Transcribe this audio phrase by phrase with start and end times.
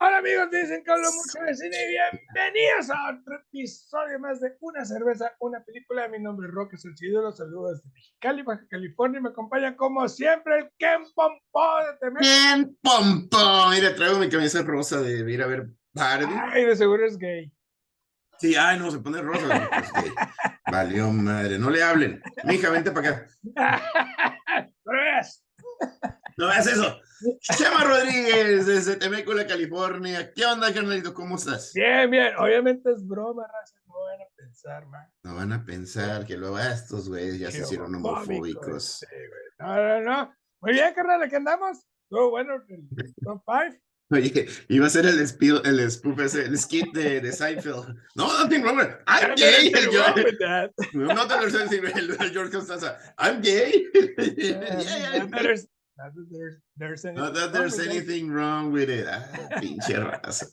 [0.00, 4.84] Hola amigos, dicen hablo mucho de cine y bienvenidos a otro episodio más de Una
[4.84, 6.06] Cerveza, una película.
[6.06, 9.18] Mi nombre es Roque Solcido, los saludos desde Mexicali, Baja California.
[9.18, 12.22] Y me acompaña como siempre el Ken Pompo de Temer.
[12.22, 16.36] Ken Pompo, mira, traigo mi camisa rosa de ir a ver Barbie.
[16.52, 17.52] Ay, de seguro es gay.
[18.38, 19.68] Sí, ay, no, se pone rosa.
[19.70, 20.12] Pues, gay.
[20.70, 22.22] Valió madre, no le hablen.
[22.44, 23.28] Mija, vente para acá.
[24.84, 25.44] Pero veas.
[26.36, 27.00] No veas eso.
[27.40, 30.32] Chema Rodríguez, desde Temecula, California.
[30.32, 31.12] ¿Qué onda, carnalito?
[31.12, 31.72] ¿Cómo estás?
[31.74, 32.34] Bien, bien.
[32.38, 33.76] Obviamente es broma, raza.
[33.86, 35.06] No van a pensar, man.
[35.24, 39.04] No van a pensar que luego a estos güeyes ya se Qué hicieron homofóbicos.
[39.10, 39.30] Güey.
[39.58, 40.34] No, no, no.
[40.60, 41.78] Muy bien, carnal, aquí andamos.
[42.08, 43.76] Todo bueno, el top 5.
[44.10, 47.94] Oye, iba a ser el despido, el spoof ese, el skit de, de Seinfeld.
[48.14, 49.70] No, nothing wrong with I'm gay.
[49.74, 52.98] El George, no te lo el, el George Costanza.
[53.18, 53.84] I'm gay.
[54.38, 55.26] Yeah, yeah.
[55.26, 55.66] There's,
[55.98, 59.06] not that there's, there's anything Not that wrong there's anything wrong with it.
[59.08, 59.26] Ah,
[59.60, 60.46] pinche raza.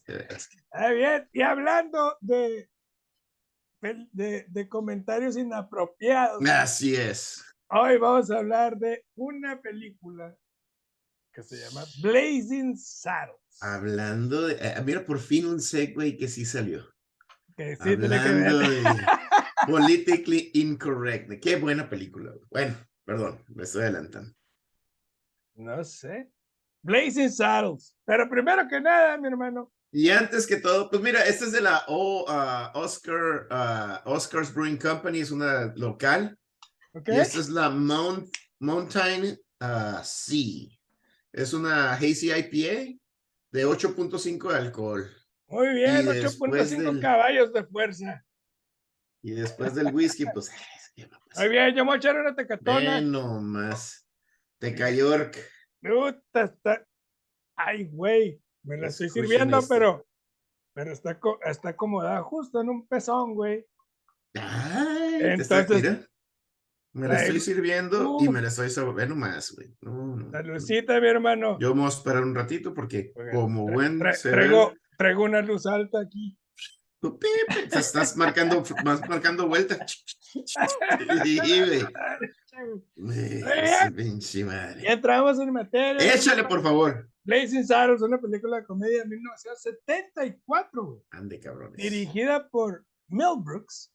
[0.73, 2.67] Ah, bien, y hablando de,
[4.11, 7.43] de, de comentarios inapropiados, Así es.
[7.69, 10.35] hoy vamos a hablar de una película
[11.31, 13.37] que se llama Blazing Saddles.
[13.61, 14.55] Hablando de.
[14.59, 16.85] eh, mira, por fin un segue que sí salió.
[17.55, 18.83] Que sí que Hablando ver.
[18.83, 18.83] de
[19.67, 21.39] Politically Incorrect.
[21.41, 22.33] Qué buena película.
[22.49, 22.75] Bueno,
[23.05, 24.33] perdón, me estoy adelantando.
[25.55, 26.29] No sé.
[26.83, 27.95] Blazing Saddles.
[28.05, 31.61] Pero primero que nada, mi hermano, Y antes que todo, pues mira, esta es de
[31.61, 36.37] la O- ah, Oscar, ah, Oscars Brewing Company, es una local.
[36.93, 37.09] ¿ok?
[37.09, 38.27] Y esta es la Mount,
[38.59, 40.67] Mountain ah, Sea.
[41.31, 42.99] Es una Hazy IPA
[43.51, 45.09] de 8.5 de alcohol.
[45.47, 48.25] Muy bien, y después 8.5 del- caballos de fuerza.
[49.21, 50.51] Y después del whisky, pues.
[51.37, 52.79] Muy bien, yo me voy a echar una tecatona.
[52.99, 54.04] Bueno, más.
[54.59, 55.37] Teca York.
[55.81, 56.85] Puta, está.
[57.57, 59.73] Ay, güey, me la estoy sirviendo, esto.
[59.73, 60.07] pero,
[60.73, 63.65] pero está, está acomodada justo en un pezón, güey.
[64.33, 66.09] Ay, te está- Entonces-
[66.93, 68.31] me la estoy sirviendo y uh.
[68.31, 69.75] me la estoy saboreando más, güey.
[69.81, 71.57] No, no, mi hermano.
[71.59, 75.41] Yo vamos a esperar un ratito porque como tra- buen tra- cerebro, traigo, traigo una
[75.41, 76.37] luz alta aquí.
[77.73, 79.85] estás marcando, vas marcando vuelta.
[81.23, 81.81] Sí, güey.
[84.45, 84.91] Madre.
[84.91, 86.13] entramos en materia.
[86.13, 87.09] Échale, por favor.
[87.23, 91.01] Blazing Saddles, una película de comedia de 1974, güey.
[91.09, 91.77] Ande, cabrones.
[91.77, 93.91] Dirigida por Mel Brooks.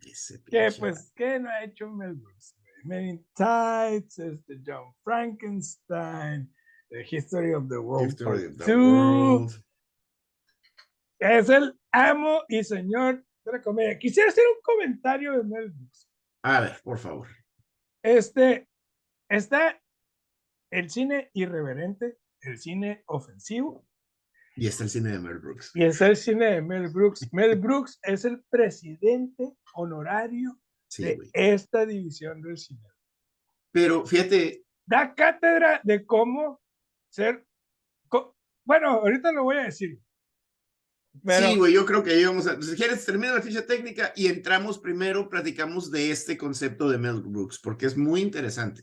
[0.00, 2.56] Ese Que pues, ¿qué no ha hecho Mel Brooks?
[2.84, 6.52] Men in Tights, este John Frankenstein,
[6.90, 9.64] The History of the World History of the Two, world.
[11.20, 13.96] Es el amo y señor de la comedia.
[13.96, 16.08] Quisiera hacer un comentario de Mel Brooks.
[16.42, 17.28] A ver, por favor.
[18.02, 18.68] Este,
[19.28, 19.80] está
[20.70, 23.86] el cine irreverente, el cine ofensivo,
[24.56, 25.70] Y está el cine de Mel Brooks.
[25.74, 27.28] y está el cine de Mel Brooks.
[27.32, 30.58] Mel Brooks es el presidente honorario
[30.88, 31.30] Sí, de güey.
[31.32, 32.86] esta división del cine.
[33.72, 36.60] Pero fíjate, Da cátedra de cómo
[37.10, 37.46] ser.
[38.08, 38.36] co-
[38.66, 39.98] bueno, ahorita lo voy a decir.
[41.24, 42.60] Pero, sí, güey, yo creo que ahí vamos a.
[42.60, 47.20] Si quieres, termina la ficha técnica y entramos primero, platicamos de este concepto de Mel
[47.20, 48.82] Brooks, porque es muy interesante.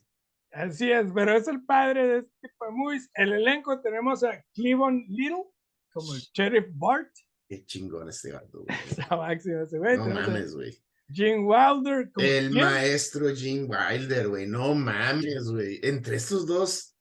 [0.51, 3.09] Así es, pero es el padre de este tipo de movies.
[3.13, 5.45] El elenco tenemos a Cleveland Little
[5.91, 7.12] como el Sheriff Bart.
[7.47, 8.78] Qué chingón este gato, güey.
[8.90, 9.97] Esa máxima ese güey.
[9.97, 10.78] No mames, güey.
[11.11, 12.61] Gene Wilder como El Jim.
[12.61, 14.47] maestro Gene Wilder, güey.
[14.47, 15.79] No mames, güey.
[15.81, 16.96] Entre estos dos.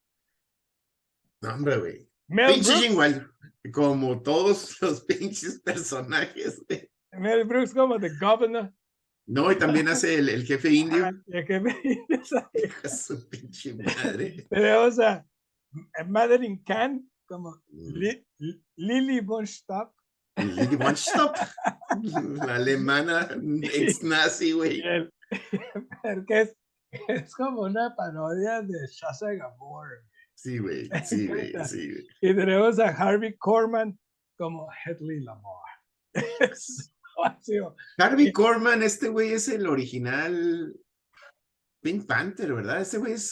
[1.43, 2.11] No, hombre, güey.
[2.29, 3.27] Pinche Gene Wilder.
[3.73, 6.89] Como todos los pinches personajes, güey.
[7.13, 8.73] Mel Brooks como The Governor.
[9.27, 11.07] No, y también hace el, el jefe indio.
[11.07, 11.99] Ah, ahí.
[12.15, 12.51] Hija
[12.83, 14.47] de Su pinche madre.
[14.51, 15.27] Tenemos a
[15.99, 17.93] a Madeline Kahn como Mm.
[17.95, 19.93] Li- Li- Lily von Stapp.
[20.37, 20.95] Lady Von.
[22.47, 23.29] La alemana
[23.63, 24.81] ex nazi, güey.
[24.81, 25.13] el-
[26.03, 26.57] porque es,
[27.09, 29.89] es como una parodia de Shasha Gabor.
[30.41, 30.89] Sí, güey.
[31.05, 31.53] Sí, güey.
[31.67, 32.07] Sí, güey.
[32.21, 33.99] Y tenemos a Harvey Korman
[34.37, 35.43] como Hedley Lamar.
[37.23, 37.75] Máximo.
[37.99, 40.73] Harvey Korman, este güey es el original
[41.83, 42.81] Pink Panther, ¿verdad?
[42.81, 43.31] Este güey es.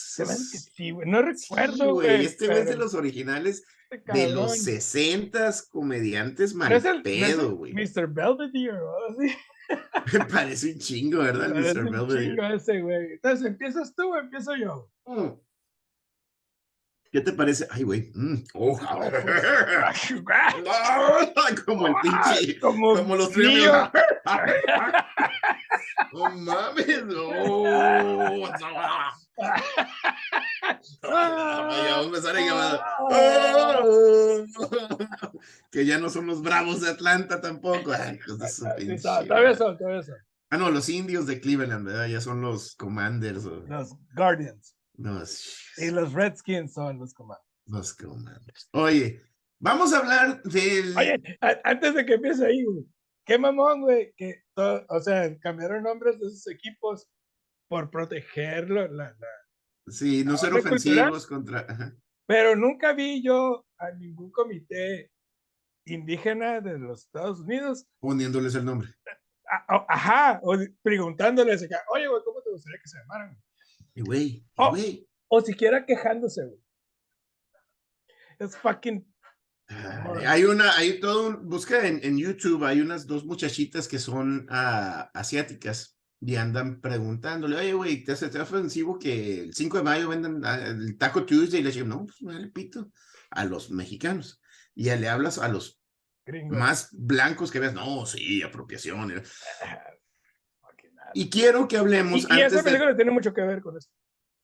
[0.75, 2.07] Sí, güey, No sí, recuerdo, güey.
[2.09, 2.25] güey.
[2.25, 4.57] Este güey es de los originales este de los cabrón.
[4.57, 7.73] sesentas comediantes ¿No mal es el- no es pedo, güey.
[7.73, 8.07] Mr.
[8.07, 9.33] Belvedere o algo así.
[10.17, 11.49] Me parece un chingo, ¿verdad?
[11.55, 11.85] Mr.
[11.85, 12.25] un Belvedere.
[12.31, 13.13] chingo ese, güey.
[13.13, 14.91] Entonces, ¿empiezas tú o empiezo yo?
[15.05, 15.39] Mm.
[17.17, 17.67] ¿Qué te parece?
[17.71, 18.11] Ay, güey.
[18.13, 18.77] mm, oh,
[21.65, 22.59] como el pinche.
[22.59, 23.89] Como, Como los triángulos.
[26.13, 27.29] No mames, no.
[35.71, 37.93] que ya no son los bravos de Atlanta tampoco.
[37.93, 40.17] Ay, todavía son, todavía son.
[40.51, 42.05] Ah, no, los indios de Cleveland, ¿verdad?
[42.05, 43.45] Ya son los Commanders.
[43.45, 44.76] Los Guardians.
[44.97, 45.73] Los...
[45.77, 47.47] Y los Redskins son los Commanders.
[47.67, 48.69] Los Commanders.
[48.73, 49.21] Oye,
[49.59, 50.97] vamos a hablar del.
[50.97, 51.21] Oye,
[51.63, 52.85] antes de que empiece ahí, güey.
[53.25, 54.13] Qué mamón, güey.
[54.15, 57.07] Que o sea, cambiaron nombres de esos equipos
[57.67, 58.87] por protegerlo.
[58.87, 59.27] La, la,
[59.87, 61.67] sí, no ser ofensivos contra.
[62.25, 65.11] Pero nunca vi yo a ningún comité
[65.85, 68.89] indígena de los Estados Unidos poniéndoles el nombre.
[69.67, 73.37] Ajá, o preguntándoles, oye, güey, ¿cómo te gustaría que se llamaran?
[73.97, 75.09] Y güey, güey.
[75.27, 76.59] O siquiera quejándose, güey.
[78.37, 79.03] Es fucking.
[79.67, 84.47] hay una, hay todo un, busca en, en, YouTube, hay unas dos muchachitas que son
[84.51, 90.09] uh, asiáticas y andan preguntándole, oye, güey, ¿te hace, ofensivo que el 5 de mayo
[90.09, 91.61] vendan el Taco Tuesday?
[91.61, 92.91] Y le digo, no, pues me le pito
[93.31, 94.39] a los mexicanos.
[94.75, 95.81] Y ya le hablas a los
[96.51, 99.23] más blancos que ves, no, sí, apropiación.
[101.13, 102.27] Y quiero que hablemos.
[102.29, 103.91] Y, y esa película tiene mucho que ver con esto.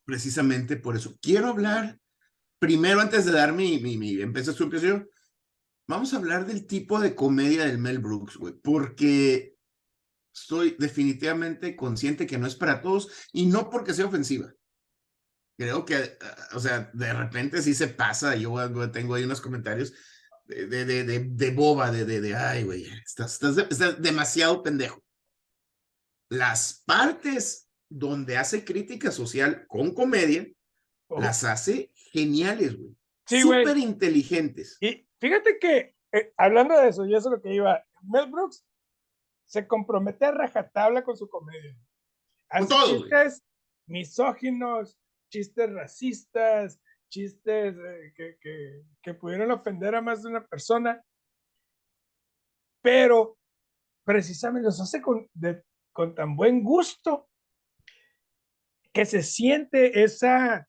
[0.06, 1.16] Precisamente por eso.
[1.22, 1.98] Quiero hablar,
[2.60, 5.08] primero, antes de dar mi, mi, mi empieza su impresión,
[5.88, 9.56] vamos a hablar del tipo de comedia del Mel Brooks, güey, porque
[10.34, 14.54] estoy definitivamente consciente que no es para todos y no porque sea ofensiva.
[15.58, 16.18] Creo que,
[16.54, 18.56] o sea, de repente sí se pasa, yo
[18.92, 19.94] tengo ahí unos comentarios
[20.46, 25.03] de, de, de, de boba, de, de, de, ay, güey, estás, estás, demasiado pendejo.
[26.34, 30.48] Las partes donde hace crítica social con comedia,
[31.10, 31.22] oh.
[31.22, 32.96] las hace geniales, güey.
[33.28, 34.78] Sí, Súper inteligentes.
[34.82, 38.66] Y fíjate que, eh, hablando de eso, y eso es lo que iba, Mel Brooks
[39.46, 41.78] se compromete a rajatabla con su comedia.
[42.50, 43.44] Hace todo, chistes
[43.86, 44.98] misóginos,
[45.30, 51.04] chistes racistas, chistes eh, que, que, que, pudieron ofender a más de una persona,
[52.82, 53.38] pero
[54.04, 55.64] precisamente los hace con, de,
[55.94, 57.30] con tan buen gusto
[58.92, 60.68] que se siente esa,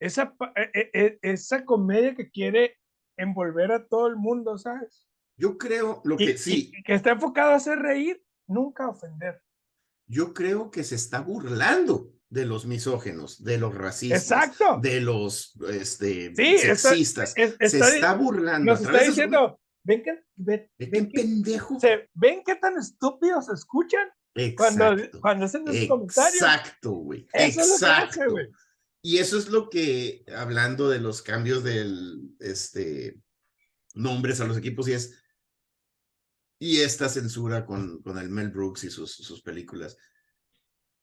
[0.00, 2.78] esa, e, e, esa comedia que quiere
[3.16, 5.06] envolver a todo el mundo, ¿sabes?
[5.36, 6.72] Yo creo lo que sí.
[6.84, 9.42] que está enfocado a hacer reír, nunca ofender.
[10.06, 16.34] Yo creo que se está burlando de los misógenos, de los racistas, de los este,
[16.34, 17.34] sexistas.
[17.34, 18.72] se está burlando.
[18.72, 21.78] Nos está diciendo, ven que, ven, ven pendejo.
[21.80, 24.08] Se, ven qué tan estúpidos se escuchan
[24.56, 26.34] cuando, cuando hacen los comentarios.
[26.34, 27.26] Exacto, güey.
[27.32, 28.30] Exacto.
[28.30, 28.48] güey.
[29.02, 33.20] Y eso es lo que, hablando de los cambios del, este,
[33.94, 35.20] nombres a los equipos, y es,
[36.60, 39.98] y esta censura con, con el Mel Brooks y sus, sus películas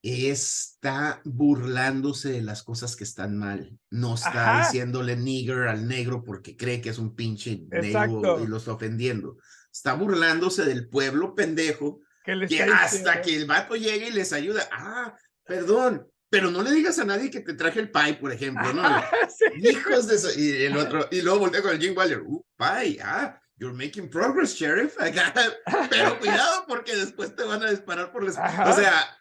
[0.02, 3.78] está burlándose de las cosas que están mal.
[3.90, 8.58] No está diciéndole nigger al negro porque cree que es un pinche negro y lo
[8.58, 9.38] está ofendiendo.
[9.72, 14.68] Está burlándose del pueblo pendejo que, hasta que el vato llegue y les ayuda.
[14.72, 18.72] Ah, perdón, pero no le digas a nadie que te traje el pie, por ejemplo,
[18.74, 18.84] ¿no?
[19.58, 20.30] Hijos de eso.
[20.40, 24.10] Y el otro, y luego voltea con el Jim Waller, uh, pie, ah, you're making
[24.10, 24.96] progress, sheriff.
[25.90, 28.36] pero cuidado porque después te van a disparar por les...
[28.38, 29.18] O sea,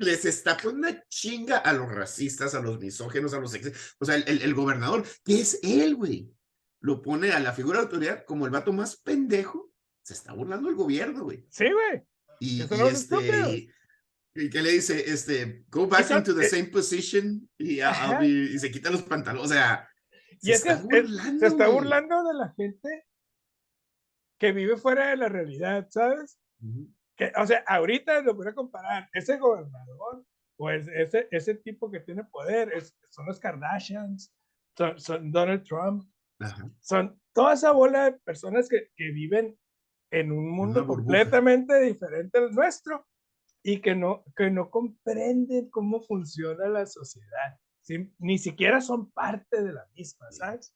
[0.00, 3.96] les está poniendo una chinga a los racistas, a los misógenos, a los ex...
[3.98, 6.32] O sea, el, el, gobernador, que es él, güey,
[6.80, 9.72] lo pone a la figura de autoridad como el vato más pendejo.
[10.02, 11.46] Se está burlando el gobierno, güey.
[11.50, 12.02] Sí, güey.
[12.40, 13.68] Y, y este...
[14.32, 18.88] Y que le dice, este, go back into the same position y, y, se quita
[18.88, 19.50] los pantalones.
[19.50, 19.88] O sea,
[20.40, 23.06] se, está, burlando, se está burlando de la gente
[24.38, 26.38] que vive fuera de la realidad, ¿sabes?
[27.36, 30.24] O sea, ahorita lo voy a comparar, ese gobernador
[30.58, 34.32] o ese, ese tipo que tiene poder es, son los Kardashians,
[34.96, 36.04] son, Donald Trump,
[36.80, 39.58] son toda esa bola de personas que, que viven
[40.10, 43.06] en un mundo completamente diferente al nuestro
[43.62, 47.58] y que no, que no comprenden cómo funciona la sociedad.
[48.18, 50.74] Ni siquiera son parte de la misma, ¿sabes?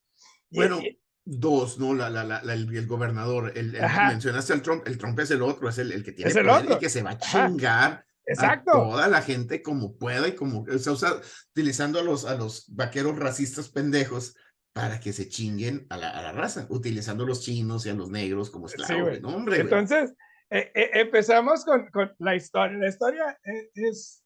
[0.50, 0.80] Bueno,
[1.26, 1.94] Dos, ¿no?
[1.94, 5.78] La, la, la, el, gobernador, el, mencionaste al Trump, el Trump es el otro, es
[5.78, 8.70] el, el que tiene el poder y que se va a chingar Exacto.
[8.70, 11.12] a toda la gente como pueda y como, o sea,
[11.50, 14.36] utilizando a los, a los vaqueros racistas pendejos
[14.74, 17.94] para que se chinguen a la, a la raza, utilizando a los chinos y a
[17.94, 19.20] los negros como esclavos.
[19.22, 20.14] no, hombre, Entonces,
[20.50, 22.76] eh, eh, empezamos con, con, la historia.
[22.78, 24.24] La historia es, es,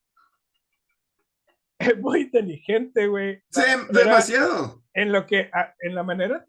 [2.01, 3.43] muy inteligente, güey.
[3.51, 4.83] Sí, demasiado.
[4.95, 5.51] En lo que,
[5.81, 6.45] en la manera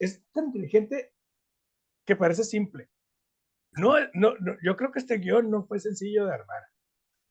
[0.00, 1.12] es tan inteligente
[2.04, 2.90] que parece simple.
[3.72, 6.62] No, no, yo creo que este guion no fue sencillo de armar.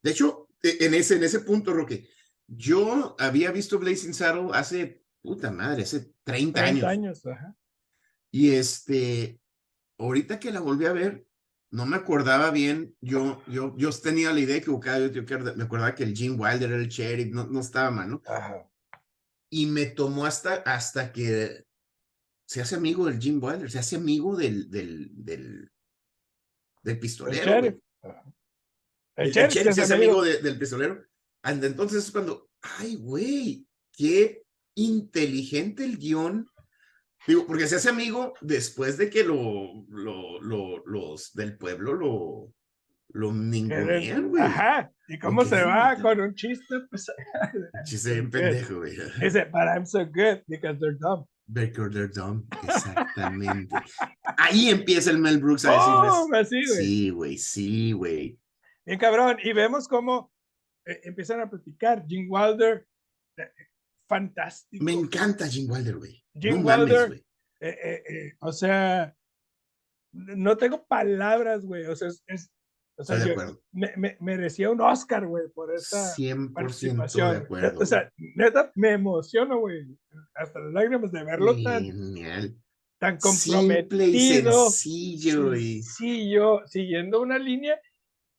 [0.02, 2.08] De hecho, e, en ese, en ese punto, Roque,
[2.48, 7.26] Yo había visto Blazing Saddle hace, puta madre, hace 30, 30 años.
[7.26, 7.56] ajá.
[8.32, 9.42] Y este,
[9.98, 11.28] ahorita que la volví a ver,
[11.72, 15.94] no me acordaba bien, yo, yo, yo tenía la idea equivocada, yo, yo me acordaba
[15.94, 18.22] que el Jim Wilder era el sheriff, no, no estaba mal, ¿no?
[18.26, 18.68] Ajá.
[19.52, 21.66] Y me tomó hasta, hasta que
[22.50, 25.72] se hace amigo del Jim Wilder, se hace amigo del, del, del,
[26.82, 27.44] del pistolero.
[27.44, 27.76] El sheriff.
[29.16, 31.06] El, sheriff, se hace amigo del pistolero.
[31.44, 34.42] And entonces es cuando, ay, güey, qué
[34.74, 36.50] inteligente el guion
[37.28, 42.54] Digo, porque se hace amigo después de que lo, lo, lo los del pueblo lo,
[43.10, 44.42] lo ningunean, güey.
[44.42, 44.92] Ajá.
[45.08, 46.80] ¿Y cómo se va con un chiste?
[46.90, 47.06] Pues,
[47.86, 48.96] chiste bien pendejo, güey.
[49.22, 51.28] Dice, but I'm so good because they're dumb.
[51.52, 52.48] They're dumb.
[52.64, 53.76] Exactamente.
[54.38, 56.12] Ahí empieza el Mel Brooks a decirles.
[56.14, 57.38] Oh, sí, güey.
[57.38, 58.40] Sí, güey, sí.
[58.86, 59.38] Bien cabrón.
[59.44, 60.32] Y vemos cómo
[60.86, 62.06] eh, empiezan a platicar.
[62.08, 62.88] Jim Wilder
[64.10, 64.84] fantástico.
[64.84, 66.22] Me encanta Jim Wilder, güey.
[66.34, 67.24] Jim Wilder,
[67.62, 69.16] eh, eh, eh, o sea,
[70.12, 71.86] no tengo palabras, güey.
[71.86, 72.52] O sea, es,
[73.00, 73.18] o sea,
[73.72, 77.80] me, merecía un Oscar, güey, por esa 100% de acuerdo.
[77.80, 79.98] O sea, neta, me emociono, güey.
[80.36, 81.86] Hasta las lágrimas de verlo tan,
[83.00, 84.70] tan comprometido.
[84.70, 85.82] sencillo, y...
[85.82, 87.80] sencillo, siguiendo una línea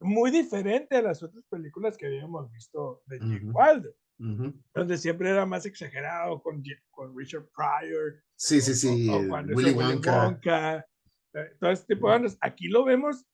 [0.00, 3.94] muy diferente a las otras películas que habíamos visto de Jim Wilder
[4.74, 8.22] donde siempre era más exagerado con, con Richard Pryor.
[8.36, 9.08] Sí, sí, sí.
[9.08, 10.86] Willy Wonka.
[11.32, 13.24] Eh, todo este tipo de Aquí lo vemos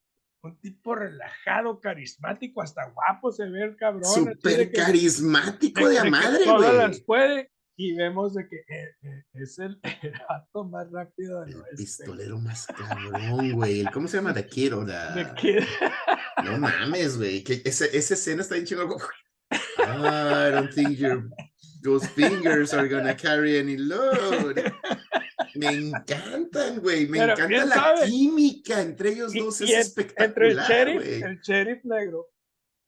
[0.46, 4.04] un tipo relajado, carismático, hasta guapo se ve el cabrón.
[4.04, 6.56] Súper carismático de, madre, güey.
[6.56, 7.50] Todas las puede.
[7.78, 9.78] Y vemos de que eh, eh, es el,
[10.70, 13.84] más rápido del el pistolero más cabrón, güey.
[13.92, 14.32] ¿Cómo se llama?
[14.32, 17.44] The Kid o No mames, güey.
[17.64, 18.98] Esa, esa escena está bien chingón.
[19.78, 21.28] I don't think your
[21.82, 24.72] those fingers are gonna carry any load.
[25.58, 27.06] Me encantan, güey.
[27.06, 29.60] Me encanta la química entre ellos dos.
[29.60, 30.28] es espectacular.
[30.28, 32.28] Entre el sheriff, el sheriff negro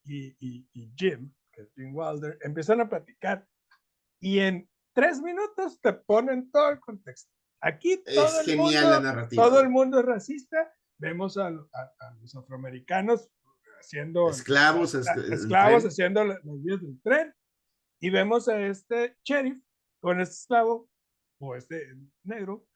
[0.04, 3.46] y, y, y, Jim, que es Jim Wilder, empiezan a platicar
[4.20, 7.30] y en tres minutos te ponen todo el contexto.
[7.60, 9.42] Aquí todo, es el, genial mundo, la narrativa.
[9.42, 10.72] todo el mundo es racista.
[11.00, 13.30] Vemos a, a los afroamericanos
[13.78, 17.34] haciendo esclavos, esclavos haciendo las vías del tren
[18.00, 19.58] y vemos a este sheriff
[20.00, 20.88] con este esclavo
[21.38, 22.66] o este negro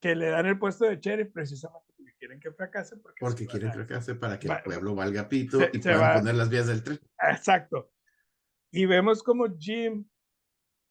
[0.00, 3.70] que le dan el puesto de sheriff precisamente porque quieren que fracase porque, porque quieren
[3.70, 7.00] que fracase para que el pueblo valga pito y puedan poner las vías del tren
[7.18, 7.90] exacto
[8.72, 10.08] y vemos como Jim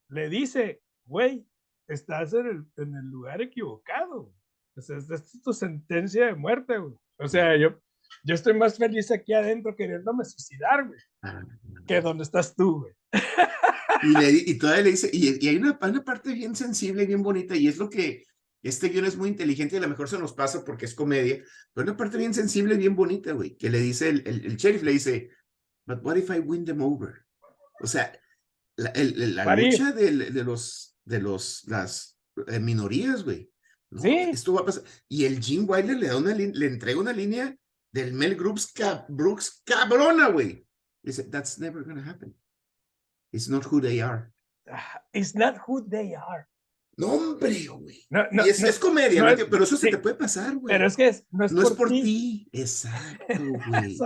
[0.09, 1.47] le dice güey
[1.87, 4.33] estás en el, en el lugar equivocado
[4.75, 6.95] o sea, esta es tu sentencia de muerte güey.
[7.17, 7.79] o sea yo
[8.23, 11.41] yo estoy más feliz aquí adentro queriéndome suicidar, güey, ah,
[11.87, 12.93] que donde estás tú, güey.
[14.03, 17.21] Y, le, y todavía le dice, y, hay una, una, parte bien sensible y bien
[17.21, 18.25] bonita, y es lo que
[18.61, 21.43] este guion es muy inteligente y a lo mejor se nos pasa porque es comedia,
[21.73, 24.83] pero una parte bien sensible y bien bonita, güey, que le dice el, el, sheriff,
[24.83, 25.29] le dice,
[25.85, 27.25] but what if I win them over?
[27.81, 28.11] O sea,
[28.75, 33.49] la, la lucha de, de, los, de los, las eh, minorías, güey.
[33.97, 34.09] sí.
[34.09, 34.83] Esto va a pasar.
[35.07, 37.55] Y el Jim Wilder le, da una, le entrega una línea
[37.91, 38.73] del Mel Brooks,
[39.07, 40.65] Brooks cabrona, güey.
[41.01, 42.35] Dice, that's never gonna happen.
[43.31, 44.31] It's not who they are.
[44.71, 46.47] Ah, it's not who they are.
[46.97, 48.05] No, hombre, güey.
[48.09, 50.73] No, no, es, es comedia, pero eso se te puede pasar, güey.
[50.73, 52.49] Pero es que es, no es, no por, es por ti.
[52.51, 53.33] Exacto,
[53.69, 53.97] güey.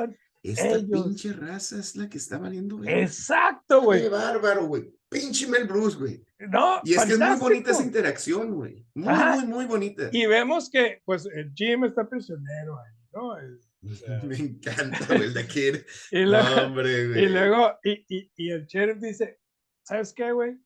[0.43, 2.89] Esta pinche raza es la que está valiendo, güey.
[3.01, 4.03] Exacto, güey.
[4.03, 4.93] Qué bárbaro, güey.
[5.09, 6.23] Pinche Mel Bruce, güey.
[6.37, 8.85] No, y es que es muy bonita esa interacción, güey.
[8.93, 10.09] Muy, muy, muy bonita.
[10.11, 13.35] Y vemos que, pues, el Jim está prisionero ahí, ¿no?
[14.23, 15.75] Me encanta, el de Kid.
[16.11, 17.23] y luego, Hombre, güey.
[17.23, 19.39] Y luego, y, y, y, el sheriff dice,
[19.83, 20.57] ¿sabes qué, güey?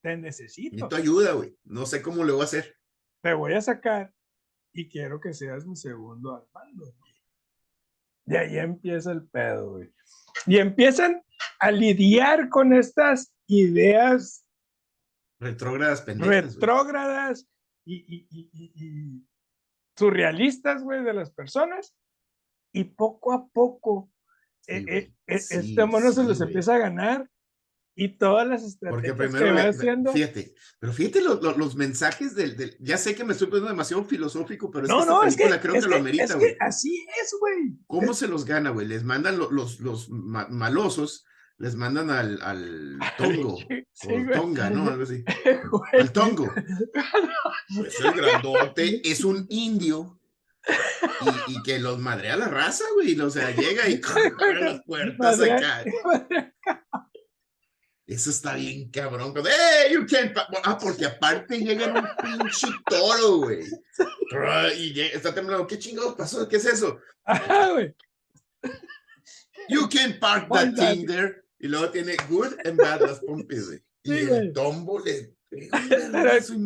[0.00, 0.76] te necesito.
[0.76, 1.56] Necesito ayuda, güey.
[1.64, 2.76] No sé cómo lo voy a hacer.
[3.22, 4.14] Te voy a sacar
[4.72, 6.94] y quiero que seas mi segundo al mando.
[8.24, 9.92] Y ahí empieza el pedo, güey.
[10.46, 11.22] Y empiezan
[11.58, 14.46] a lidiar con estas ideas
[15.38, 16.54] retrógradas pendejas.
[16.54, 17.48] Retrógradas
[17.84, 19.28] y, y, y, y,
[19.96, 21.94] surrealistas, güey, de las personas
[22.72, 24.10] y poco a poco
[24.66, 27.28] eh, eh, eh, este mono se los empieza a ganar
[27.94, 30.12] y todas las estrategias Porque primero, que va haciendo.
[30.12, 34.70] Fíjate, pero fíjate los mensajes del, del, Ya sé que me estoy poniendo demasiado filosófico,
[34.70, 36.56] pero es no, que no, es que, creo que, lo amerita, güey.
[36.60, 37.76] así es, güey.
[37.86, 38.86] ¿Cómo se los gana, güey?
[38.86, 41.26] Les mandan los, los malosos,
[41.58, 44.88] les mandan al, al tongo, o tonga, ¿no?
[44.88, 45.22] Algo así.
[45.92, 46.50] Al tongo.
[47.86, 50.20] Es el grandote, es un indio
[51.48, 53.18] y, que los madrea la raza, güey.
[53.20, 54.00] O sea, llega y
[54.40, 55.84] abre las puertas acá.
[58.06, 59.32] Eso está bien cabrón.
[59.36, 60.36] ¡Hey, you can't!
[60.64, 63.64] Ah, porque aparte llega un pinche toro, güey.
[64.76, 65.66] Y está temblando.
[65.66, 66.48] ¿Qué chingados pasó?
[66.48, 66.98] ¿Qué es eso?
[67.24, 67.94] Ajá, güey.
[69.68, 71.42] You can't park that thing there.
[71.58, 73.82] Y luego tiene good and bad las pompis, güey.
[74.04, 75.31] Y el tombo le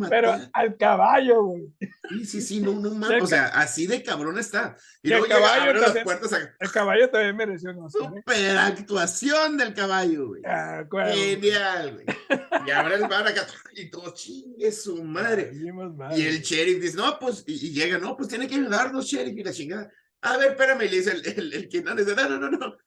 [0.09, 1.73] pero, al caballo, güey.
[2.09, 3.23] Sí, sí, sí, no, no mames.
[3.23, 4.77] O sea, así de cabrón está.
[5.03, 6.55] Y, luego el caballo llega, las puertas a...
[6.59, 10.41] El caballo también mereció no Super actuación del caballo, güey.
[10.45, 12.05] Ah, Genial, güey.
[12.67, 15.51] Y ahora el bar acá y todo chingue su madre.
[15.53, 19.43] Y el sheriff dice, no, pues, y, llega, no, pues tiene que ayudarnos, sheriff, y
[19.43, 19.91] la chingada.
[20.21, 22.77] A ver, espérame, le dice el, el, el que no dice, no, no, no, no.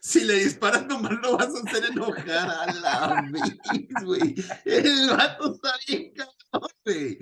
[0.00, 4.34] Si le disparas nomás lo vas a hacer enojar a la vez, güey.
[4.64, 7.18] El vato está bien cabrón, güey.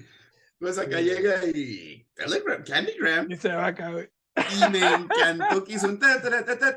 [0.59, 3.31] Pues acá llega y Telegram, Candygram.
[3.31, 4.09] Y se va acá, güey.
[4.37, 6.73] Y me encantó que hizo un ta, ta, ta,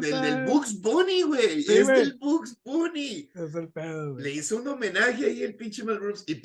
[0.00, 1.60] del, del Bugs Bunny, güey.
[1.60, 3.30] es del Bugs Bunny.
[3.34, 4.24] Es el pedo, güey.
[4.24, 6.36] Le hizo un homenaje ahí el pinche Mel Brooks y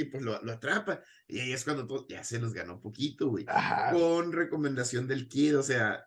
[0.00, 1.02] y pues lo, lo, atrapa.
[1.26, 3.46] Y ahí es cuando todo, ya se nos ganó poquito, güey.
[3.92, 6.06] Con recomendación del kid, o sea.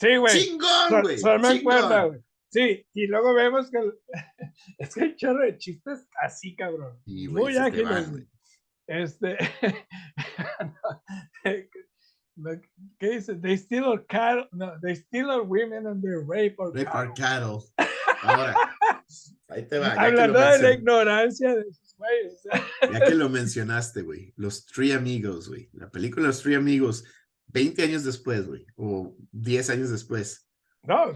[0.00, 0.38] Sí, güey.
[0.38, 1.18] Chingón, güey.
[1.18, 2.20] Solo me acuerda, güey.
[2.50, 3.78] Sí, y luego vemos que
[4.78, 6.98] es que hay chorro de chistes así, cabrón.
[7.04, 8.26] Muy ágiles, güey.
[8.86, 9.36] Este.
[12.98, 13.34] ¿Qué dice?
[13.34, 14.46] They steal our cattle.
[14.52, 17.00] No, they steal our women and they rape our rape cattle.
[17.00, 17.64] Our cattle.
[18.22, 18.54] Ahora,
[19.48, 19.92] ahí te va.
[19.92, 21.64] Hablando de la ignorancia de
[22.92, 25.68] ya que lo mencionaste, güey, Los Three Amigos, güey.
[25.72, 27.04] La película Los Three Amigos,
[27.48, 30.48] 20 años después, güey, o 10 años después.
[30.82, 31.12] No,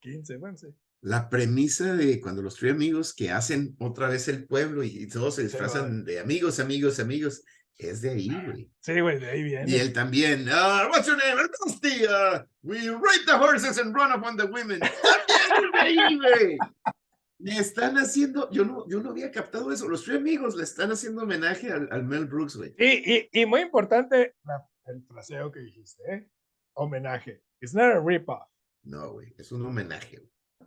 [0.00, 0.74] 15, 15.
[1.00, 5.36] La premisa de cuando los Three Amigos que hacen otra vez el pueblo y, todos
[5.36, 7.44] se disfrazan de amigos, amigos, amigos,
[7.76, 8.72] es de ahí, güey.
[8.80, 9.70] Sí, güey, de ahí viene.
[9.70, 11.40] Y él también, uh, what's your name?
[11.64, 14.80] Dusty, uh, we ride the horses and run upon the women.
[14.80, 16.58] También de ahí, güey.
[17.40, 19.88] Le están haciendo, yo no, yo no había captado eso.
[19.88, 22.74] Los tres amigos le están haciendo homenaje al, Mel Brooks, güey.
[22.78, 24.34] Y, y, y, muy importante
[24.86, 26.28] el fraseo que dijiste, ¿eh?
[26.74, 27.42] Homenaje.
[27.60, 28.48] It's not a rip-off.
[28.82, 30.20] No, güey, es un homenaje.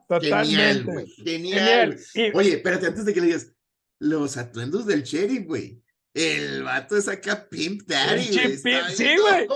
[0.08, 0.44] Totalmente.
[0.44, 1.08] Genial, güey.
[1.08, 2.00] Genial.
[2.34, 3.54] Oye, espérate, antes de que le digas,
[4.00, 5.82] los atuendos del sheriff, güey.
[6.14, 8.24] El vato es acá Pimp Daddy.
[8.24, 9.48] sí, güey.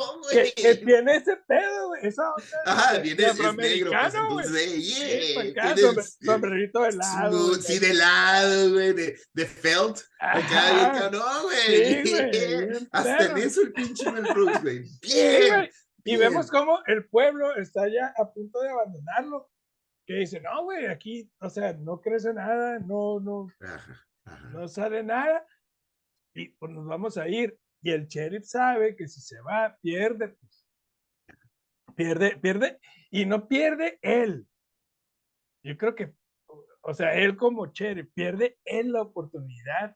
[0.56, 2.24] que, tiene ese pedo, Esa
[2.66, 3.92] Ajá, viene es negro.
[4.30, 5.94] Pues, entonces, yeah.
[6.22, 7.56] sombrerito de lado.
[7.56, 8.94] sí, de lado, güey.
[8.94, 10.00] De, de felt.
[10.20, 12.06] Acá, no, güey.
[12.06, 12.14] Sí,
[12.92, 14.84] Hasta en eso el pinche Mel Brooks, güey.
[15.02, 15.70] Bien.
[16.04, 19.50] y vemos cómo el pueblo está ya a punto de abandonarlo.
[20.06, 23.48] Que dice, no, güey, aquí, o sea, no crece nada, no, no,
[24.52, 25.44] no sale nada
[26.36, 27.58] y pues nos vamos a ir.
[27.82, 30.55] Y el sheriff sabe que si se va, pierde, pues,
[31.96, 32.80] pierde, pierde,
[33.12, 34.48] y no pierde él.
[35.64, 36.14] Yo creo que,
[36.82, 39.96] o sea, él como sheriff pierde él la oportunidad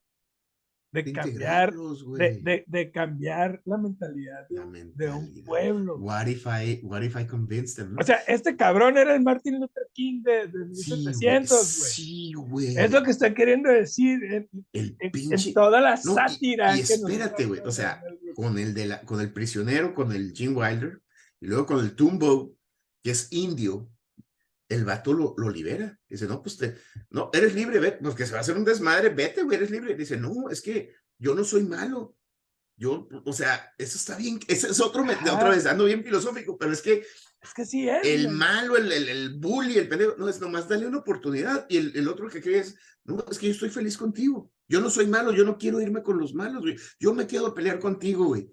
[0.91, 5.97] de, cambiar de, de, cambiar la mentalidad, de un pueblo.
[5.97, 7.95] What if I, what if I convinced them?
[7.99, 11.91] O sea, este cabrón era el Martin Luther King de, de 1700, güey.
[11.91, 12.77] Sí, güey.
[12.77, 15.53] Es lo que está queriendo decir en, el pinche...
[15.53, 16.75] toda la sátira.
[16.75, 17.61] Y, espérate, güey.
[17.61, 18.01] O sea,
[18.35, 21.01] con el, de la, con el prisionero, con el Jim Wilder,
[21.41, 22.55] y luego con el Tumbo,
[23.03, 23.89] que es indio,
[24.67, 25.99] el vato lo, lo libera.
[26.07, 26.75] Dice, no, pues te,
[27.09, 29.95] no, eres libre, vete, porque se va a hacer un desmadre, vete, güey, eres libre.
[29.95, 32.15] Dice, no, es que yo no soy malo.
[32.75, 36.57] Yo, o sea, eso está bien, ese es otro, de otra vez, ando bien filosófico,
[36.57, 37.03] pero es que
[37.41, 38.05] es que sí es.
[38.05, 41.65] El malo, el, el, el, bully, el pendejo, no es nomás dale una oportunidad.
[41.69, 42.75] Y el, el otro que cree es,
[43.05, 44.51] no, es que yo estoy feliz contigo.
[44.67, 46.75] Yo no soy malo, yo no quiero irme con los malos, güey.
[46.99, 48.51] Yo me quedo a pelear contigo, güey.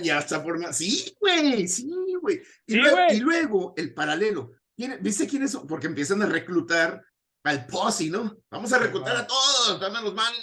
[0.00, 0.72] Ya está forma.
[0.72, 2.40] Sí, güey, sí, güey.
[2.66, 4.52] Y, y, luego el paralelo.
[5.00, 5.66] ¿Viste quiénes son?
[5.66, 7.04] Porque empiezan a reclutar
[7.44, 8.38] al posse, ¿no?
[8.50, 10.42] Vamos a reclutar a todos, a los malos,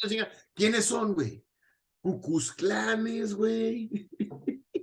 [0.54, 1.44] ¿Quiénes son, güey?
[2.02, 4.10] Cucus clanes, güey.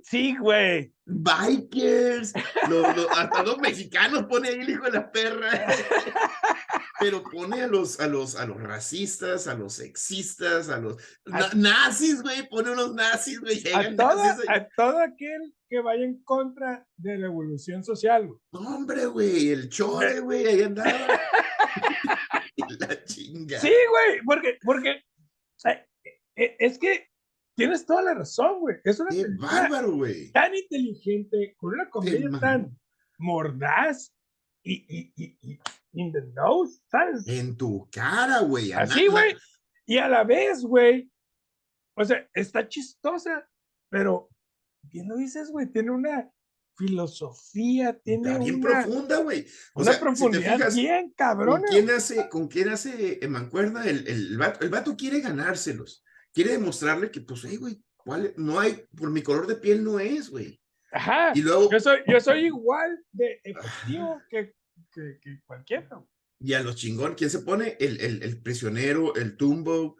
[0.03, 0.93] Sí, güey.
[1.05, 2.33] Bikers.
[3.17, 5.49] hasta los mexicanos pone ahí el hijo de la perra.
[6.99, 10.97] Pero pone a los, a los, a los racistas, a los sexistas, a los
[11.55, 12.47] nazis, güey.
[12.49, 13.61] Pone unos nazis, güey.
[13.73, 18.29] A, a todo aquel que vaya en contra de la evolución social.
[18.51, 21.19] Hombre, güey, el chore, güey, ahí andaba.
[22.79, 23.59] la chinga.
[23.59, 25.03] Sí, güey, porque, porque
[26.35, 27.07] e, es que
[27.55, 28.77] tienes toda la razón, güey.
[28.83, 30.31] Es una Qué bárbaro, güey.
[30.31, 32.77] Tan inteligente, con una comedia tan
[33.17, 34.13] mordaz
[34.63, 35.59] y, y, y, y,
[35.93, 37.27] in the nose, ¿sabes?
[37.27, 38.71] En tu cara, güey.
[38.71, 39.35] Así, güey.
[39.85, 41.09] Y a la vez, güey,
[41.95, 43.49] o sea, está chistosa,
[43.89, 44.29] pero
[44.83, 46.29] bien lo dices, güey, tiene una
[46.77, 49.47] filosofía, tiene Está bien una, profunda, güey.
[49.73, 51.67] Una sea, si te profundidad fijas, bien ¿Con cabrona.
[51.69, 53.85] quién hace, con quién hace eh, mancuerna?
[53.85, 56.03] El, el, vato, el vato quiere ganárselos.
[56.33, 59.99] Quiere demostrarle que, pues, hey, güey, ¿cuál- no hay, por mi color de piel no
[59.99, 60.61] es, güey.
[60.91, 61.31] Ajá.
[61.33, 64.53] Y luego, Yo soy, yo soy igual de efectivo que,
[64.97, 66.03] que, que cualquiera.
[66.39, 67.77] y a los chingón, ¿quién se pone?
[67.79, 69.97] El, el, el prisionero, el tumbo,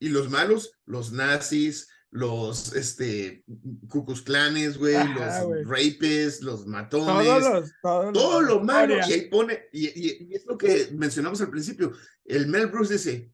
[0.00, 3.44] y los malos, los nazis, los, este,
[3.88, 5.64] cucus clanes, güey, los güey.
[5.64, 7.26] rapes, los matones.
[7.26, 10.46] Todos los, todos los todo de lo malo, y ahí pone, y, y- y es
[10.46, 11.92] lo que mencionamos al principio,
[12.24, 13.32] el Mel Brooks dice,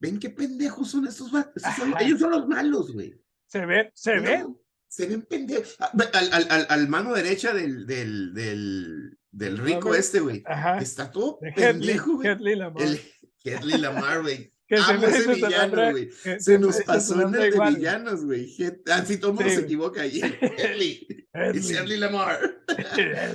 [0.00, 3.18] ven qué pendejos son estos vatos, Esos son- ellos son los malos, güey.
[3.46, 4.58] Se ven, se No, ven.
[4.88, 5.76] Se ven pendejos.
[5.78, 10.00] Ah, Al, al, al, al mano derecha del, del, del, del rico Robert.
[10.00, 10.44] este, güey,
[10.80, 12.28] está todo De pendejo, güey.
[12.28, 12.82] Hedley Lamar.
[12.82, 13.00] El
[13.44, 14.52] Hedley Lamar, güey.
[14.68, 16.10] que Amo siempre ese villano, güey.
[16.38, 17.76] Se nos pasó en el de igual.
[17.76, 18.54] villanos, güey.
[18.90, 19.64] Así todo el mundo Sí, se güey.
[19.64, 20.20] equivoca ahí.
[20.58, 21.26] Hedley.
[21.34, 21.98] Es Hedley.
[21.98, 22.38] Lamar.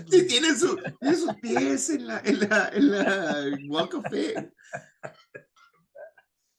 [0.09, 4.51] Sí, tiene, su, tiene sus pies en la, en la, en la Walk of Fame.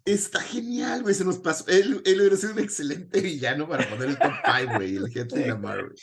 [0.04, 1.14] Está genial, güey.
[1.14, 1.66] Se nos pasó.
[1.68, 4.96] Él, él hubiera sido un excelente villano para poner el top 5, güey.
[4.96, 5.96] El Hedley Lamar, güey.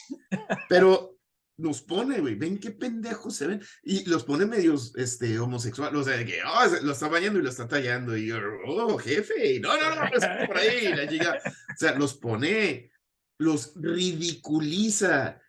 [0.70, 1.15] Pero
[1.58, 2.36] nos pone, güey.
[2.36, 3.62] Ven qué pendejos se ven.
[3.84, 6.00] Y los pone medios este, homosexuales.
[6.00, 8.16] O sea, de que oh, lo está bañando y lo está tallando.
[8.18, 9.60] Y yo, oh, jefe.
[9.60, 10.88] No, no, no, no, es por ahí.
[10.94, 11.40] La chica.
[11.46, 12.92] O sea, los pone,
[13.40, 15.42] los ridiculiza.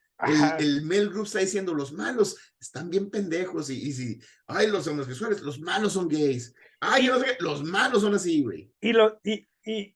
[0.58, 4.86] El, Mel Group está diciendo los malos están bien pendejos y, y si, ay, los
[4.86, 6.54] homosexuales, los malos son gays.
[6.80, 8.72] Ay, sé qué, los malos son así, güey.
[8.80, 9.94] Y, lo, y, y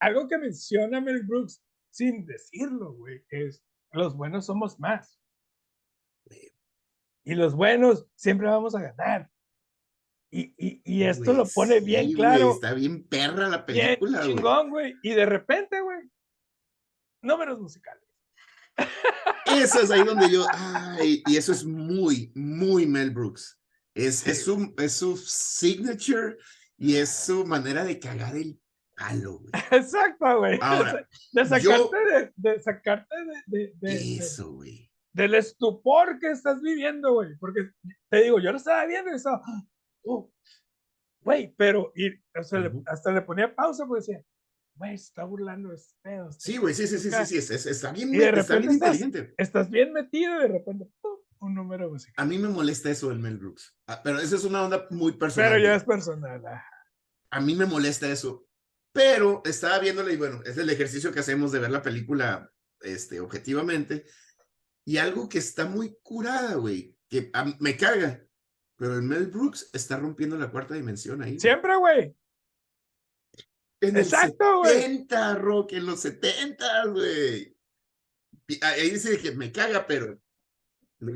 [0.00, 5.18] algo que menciona Mel Brooks sin decirlo, güey, es los buenos somos más.
[7.24, 9.30] Y los buenos siempre vamos a ganar.
[10.30, 14.34] Y, y, y esto lo pone sí, bien claro, está bien perra la película, güey.
[14.34, 14.94] chingón, güey.
[15.02, 16.10] Y de repente, güey,
[17.20, 18.02] números musicales.
[19.46, 23.60] Eso es ahí donde yo, ay, y eso es muy, muy Mel Brooks.
[23.94, 26.38] Es, es, su, es su signature
[26.78, 28.58] y es su manera de cagar el
[28.96, 29.50] palo, güey.
[29.70, 30.58] Exacto, güey.
[30.62, 33.14] Ahora, de sacarte, yo- de, de sacarte
[33.46, 34.90] de, de- Eso, güey.
[35.12, 37.36] del estupor que estás viviendo, güey.
[37.38, 37.70] Porque
[38.10, 39.40] te digo, yo lo estaba viendo y estaba,
[40.04, 40.30] oh,
[41.22, 42.82] güey, pero, y, o sea, le- Ujú.
[42.86, 44.24] hasta le ponía pausa porque decía,
[44.76, 46.30] güey, está burlando ese pedo.
[46.32, 49.34] Sí, güey, sí, sí, sí, sí, sí, es- es- está bien, está bien estás- inteligente.
[49.38, 51.12] Estás bien metido y de repente, ¡pum!
[51.40, 52.14] un número musical.
[52.18, 53.76] A mí me molesta eso del Mel Brooks.
[53.88, 55.50] Ah, Pero esa es una onda muy personal.
[55.50, 56.40] Pero ya es personal.
[56.46, 56.64] ah.
[57.32, 58.46] A mí me molesta eso.
[58.92, 63.20] Pero estaba viéndole y bueno, es el ejercicio que hacemos de ver la película este,
[63.20, 64.04] objetivamente.
[64.84, 68.22] Y algo que está muy curada, güey, que a me caga.
[68.76, 71.30] Pero el Mel Brooks está rompiendo la cuarta dimensión ahí.
[71.32, 71.40] güey.
[71.40, 72.16] Siempre, güey.
[73.80, 74.80] En Exacto, güey.
[74.80, 77.56] 70, Rock, en los 70, güey.
[78.60, 80.20] Ahí dice que me caga, pero.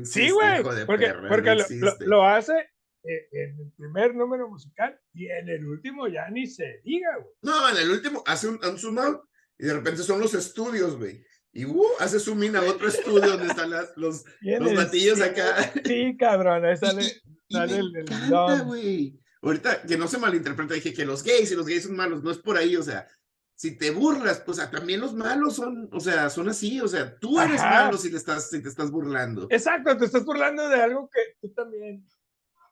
[0.03, 0.63] Sí, güey.
[0.63, 2.71] Porque, perra, porque lo lo, lo- hace
[3.03, 7.33] en el primer número musical y en el último ya ni se diga, güey.
[7.41, 9.21] No, en el último hace un, un zoom out
[9.57, 11.23] y de repente son los estudios, güey.
[11.53, 15.71] Y uh, hace zoom in a otro estudio donde están las, los, los batillos acá.
[15.85, 17.03] Sí, cabrón, ahí sale.
[17.47, 18.67] y, el- el encanta, Dom.
[18.67, 19.19] güey.
[19.41, 22.31] Ahorita, que no se malinterpreta, dije que los gays y los gays son malos, no
[22.31, 23.07] es por ahí, o sea,
[23.55, 27.39] si te burlas, pues también los malos son, o sea, son así, o sea, tú
[27.39, 27.85] eres Ajá.
[27.85, 29.47] malo si te estás, si te estás burlando.
[29.49, 32.05] Exacto, te estás burlando de algo que tú también.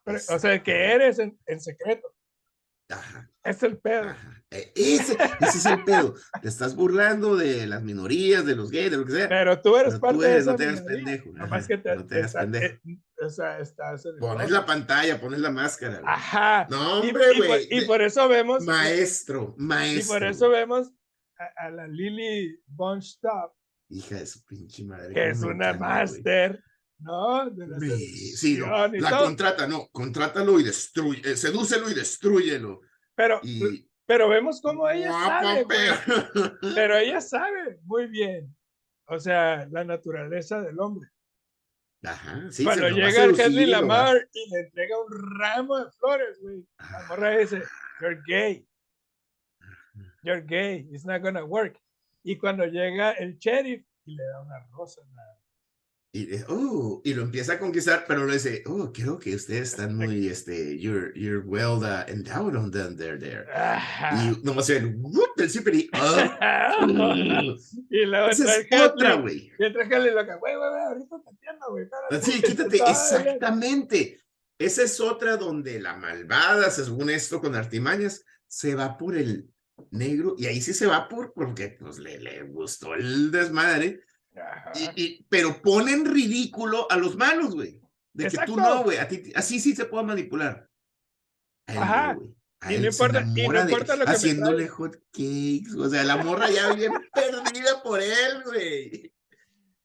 [0.06, 2.12] Pero- o sea, que eres en, en secreto.
[2.88, 4.14] Ajá, Es el pedo.
[4.52, 6.14] Eh, Ese, ese es el pedo.
[6.40, 9.28] Te estás burlando de las minorías, de los gays, de lo que sea.
[9.28, 11.30] Pero tú eres Pero parte tú de eres, esa no te hagas pendejo.
[11.40, 12.74] Ajá, que te, no te hagas pendejo.
[12.86, 15.94] eh, o sea, estás en Pones la pantalla, pones la máscara.
[15.98, 16.04] güey.
[16.12, 16.66] Ajá.
[16.70, 17.68] No, Y, hombre, y por, güey.
[17.70, 18.64] y de- por eso vemos.
[18.64, 20.14] Maestro, Y maestro.
[20.14, 20.92] por eso vemos
[21.38, 23.52] a, a la Lily Bonstop,
[23.88, 25.12] Hija de su pinche madre.
[25.12, 26.22] que es una encanta, güey.
[26.98, 27.50] ¿No?
[27.50, 29.24] De la Sí, sí, no, la todo.
[29.24, 32.80] contrata, no, contrátalo y destruye, eh, sedúcelo y destrúyelo.
[33.14, 35.96] Pero, Y pero vemos cómo ella sabe, pero-
[36.74, 38.54] Pero ella sabe muy bien.
[39.08, 41.08] O sea, la naturaleza del hombre.
[42.04, 46.60] Ajá, sí, Cuando llega el Henry Lamar y le entrega un ramo de flores, güey.
[46.78, 47.62] La Ah, morra dice,
[48.00, 48.66] you're gay.
[50.22, 50.88] You're gay.
[50.92, 51.80] It's not gonna work.
[52.24, 55.00] Y cuando llega el sheriff y le da una rosa.
[55.14, 55.35] nada.
[56.16, 59.72] Y, eh, oh, y lo empieza a conquistar, pero le dice, oh, creo que ustedes
[59.72, 63.44] están muy, este, you're, you're well uh, endowed on them there, there.
[63.52, 64.14] Ajá.
[64.14, 67.56] Y nomás se ve el whoop del zipper y, oh,
[67.90, 69.52] y luego esa entra es el otra, güey.
[69.58, 71.84] y entra el Henry y lo que, güey, güey, ahorita te entiendo, güey.
[71.84, 72.22] espérate".
[72.22, 74.20] Sí, quítate, exactamente.
[74.58, 79.50] Esa es otra donde la malvada, según esto, con artimañas, se va por el
[79.90, 84.00] negro, y ahí sí se va por, porque pues le, le gustó el desmadre,
[84.94, 87.80] Y, pero ponen ridículo a los malos, güey.
[88.12, 88.98] De que tú no, güey.
[89.34, 90.68] Así sí se puede manipular.
[91.66, 92.16] Ajá.
[92.70, 95.74] y no importa, y no importa lo que Haciéndole hot cakes.
[95.76, 99.12] O sea, la morra ya bien perdida por él, güey.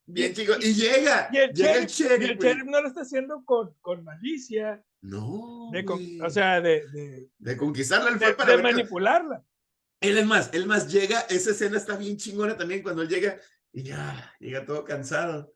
[0.06, 0.54] Bien chico.
[0.60, 1.30] Y llega.
[1.32, 2.44] Y el llega sheriff, el sheriff.
[2.44, 4.84] Y el no lo está haciendo con, con malicia.
[5.02, 5.70] No.
[5.72, 5.86] De
[6.24, 6.88] o sea, de.
[6.90, 8.12] De, de conquistarla.
[8.12, 9.44] de, para de manipularla.
[10.02, 11.22] Él es más, él más llega.
[11.22, 13.40] Esa escena está bien chingona también cuando él llega
[13.74, 15.54] y ya, llega todo cansado.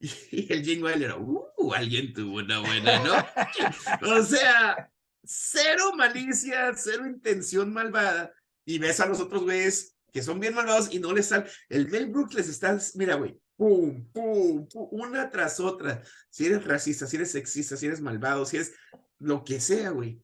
[0.30, 4.16] Y el Jim Wilder, uh, alguien tuvo una buena, ¿no?
[4.16, 4.92] o sea,
[5.24, 8.32] cero malicia, cero intención malvada.
[8.64, 11.50] Y ves a los otros güeyes que son bien malvados y no les sale.
[11.68, 16.02] El Mel Brooks les está, mira, güey, pum, pum, pum, una tras otra.
[16.30, 18.74] Si eres racista, si eres sexista, si eres malvado, si eres
[19.18, 20.22] lo que sea, güey,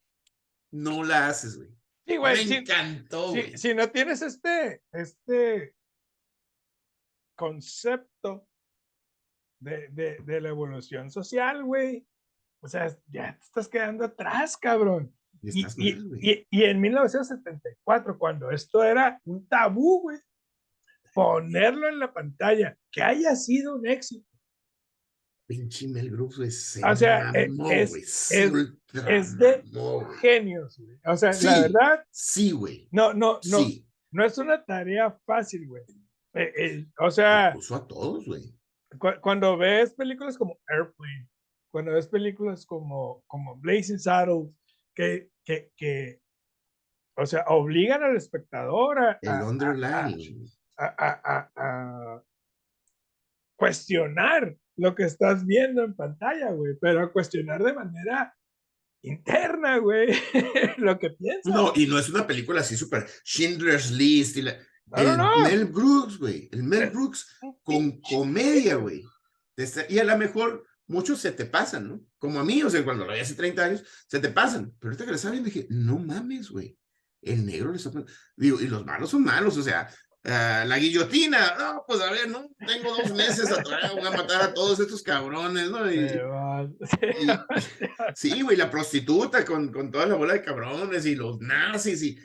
[0.70, 1.70] no la haces, güey.
[2.06, 2.46] Sí, güey.
[2.46, 3.56] Me encantó, güey.
[3.56, 5.74] Si, no tienes este, este
[7.34, 8.46] concepto
[9.60, 12.06] de, de, de la evolución social, güey,
[12.60, 15.14] o sea, ya te estás quedando atrás, cabrón.
[15.42, 20.18] Y, y, y, en 1974, cuando esto era un tabú, güey,
[21.12, 24.26] ponerlo en la pantalla, que haya sido un éxito.
[25.46, 26.48] Pinche Mel Brooks, güey.
[26.90, 29.62] O sea, e, es, es, de
[30.22, 30.98] genios, güey.
[31.04, 32.04] O sea, la verdad.
[32.10, 32.88] Sí, güey.
[32.90, 33.58] No, no, no.
[34.10, 35.82] No es una tarea fácil, güey.
[36.34, 37.52] Eh, eh, o sea.
[37.54, 38.42] Puso a todos, güey.
[39.20, 41.28] cuando ves películas como Airplane,
[41.70, 44.52] cuando ves películas como, como Blazing Saddles,
[44.94, 46.20] que, que, que,
[47.16, 52.22] o sea, obligan al espectador a, El underlying a,
[53.56, 58.36] cuestionar lo que estás viendo en pantalla, güey, pero a cuestionar de manera
[59.02, 60.08] interna, güey,
[60.78, 61.52] lo que piensas.
[61.52, 64.36] No, y no es una película así súper Schindler's List.
[64.36, 64.56] Y la,
[64.92, 69.02] el Mel Brooks, güey, el Mel Brooks con comedia, güey.
[69.88, 72.00] Y a lo mejor muchos se te pasan, ¿no?
[72.18, 74.72] Como a mí, o sea, cuando lo vi hace 30 años, se te pasan.
[74.78, 76.76] Pero ahorita que lo estaba viendo dije, no mames, güey.
[77.22, 77.90] El negro le está
[78.36, 79.88] Digo, y los malos son malos, o sea,
[80.26, 84.40] Ah, la guillotina, no, pues a ver, no, tengo dos meses atrás, voy a matar
[84.40, 85.80] a todos estos cabrones, ¿no?
[88.14, 92.18] sí, güey, la prostituta con, con toda la bola de cabrones y los nazis y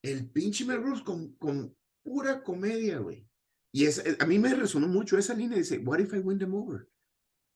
[0.00, 1.76] el pinche Mel con, con
[2.10, 3.24] pura comedia, güey.
[3.72, 6.54] Y es, a mí me resonó mucho esa línea, dice, what if I win them
[6.54, 6.88] over?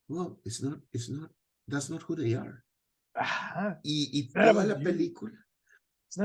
[0.07, 1.29] Well, it's not, it's not,
[1.67, 2.63] that's not who they are.
[3.83, 5.45] Y, y toda la película.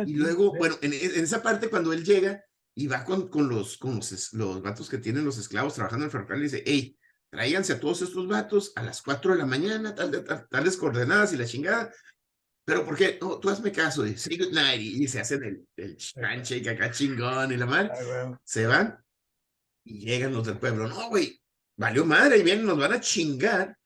[0.07, 2.45] Y luego, bueno, en, en esa parte cuando él llega,
[2.77, 6.07] y va con, con, los, con los, los vatos que tienen los esclavos trabajando en
[6.07, 6.97] el ferrocarril dice, hey,
[7.31, 11.33] tráiganse a todos estos vatos a las 4 de la mañana, tal, tal, tales coordenadas
[11.33, 11.93] y la chingada.
[12.71, 13.19] Pero ¿por qué?
[13.21, 16.93] No, tú hazme caso, y say good night, y, se hacen el, el handshake acá
[16.93, 17.91] chingón y la madre.
[18.45, 18.97] Se van
[19.85, 20.87] y llegan los del pueblo.
[20.87, 21.43] No, güey,
[21.77, 23.77] valió madre, y vienen, nos van a chingar.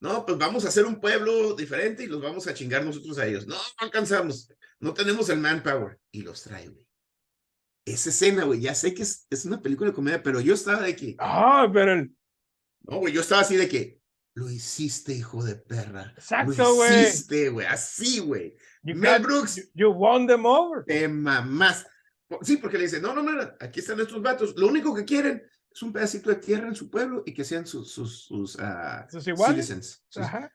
[0.00, 3.26] No, pues vamos a hacer un pueblo diferente y los vamos a chingar nosotros a
[3.26, 3.46] ellos.
[3.46, 6.00] No, no alcanzamos, no tenemos el manpower.
[6.10, 6.84] Y los trae, güey
[7.86, 10.82] esa escena, güey, ya sé que es, es, una película de comedia, pero yo estaba
[10.82, 11.16] de que.
[11.18, 12.14] Ah, pero el.
[12.82, 13.99] No, güey, yo estaba así de que.
[14.34, 16.12] Lo hiciste, hijo de perra.
[16.16, 16.90] Exacto, güey.
[16.90, 17.66] Lo hiciste, güey.
[17.66, 18.56] Así, güey.
[18.82, 19.70] Mel Brooks.
[19.74, 20.84] You, won them over.
[20.84, 21.86] Te mamás.
[22.42, 24.54] Sí, porque le dice, no, no, no, aquí están estos vatos.
[24.56, 27.66] Lo único que quieren es un pedacito de tierra en su pueblo y que sean
[27.66, 29.66] sus, sus, sus, uh, ¿Sus iguales?
[29.66, 30.04] citizens.
[30.16, 30.52] Ajá.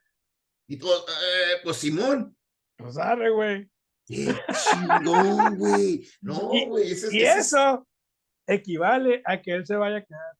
[0.68, 2.34] Y todo, eh, pues Simón.
[2.76, 3.70] Pues arre, güey.
[4.06, 4.34] ¡Qué
[4.70, 6.08] chingón, güey!
[6.20, 6.94] No, güey.
[7.12, 7.86] y eso
[8.46, 10.36] equivale a que él se vaya a quedar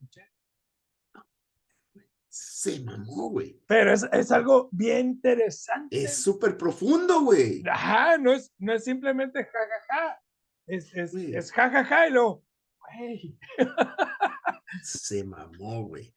[2.38, 3.58] Se mamó, güey.
[3.66, 6.04] Pero es, es, algo bien interesante.
[6.04, 7.62] Es súper profundo, güey.
[7.66, 9.86] Ajá, no es, no es simplemente jajaja.
[9.88, 10.22] Ja, ja.
[10.66, 12.44] Es, es, es jajaja ja, ja, y lo,
[12.80, 13.38] güey.
[14.82, 16.12] Se mamó, güey.